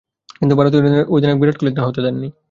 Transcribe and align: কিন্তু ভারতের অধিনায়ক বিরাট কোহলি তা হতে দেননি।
কিন্তু 0.37 0.53
ভারতের 0.55 0.81
অধিনায়ক 1.09 1.37
বিরাট 1.39 1.57
কোহলি 1.57 1.71
তা 1.77 1.81
হতে 1.87 1.99
দেননি। 2.01 2.27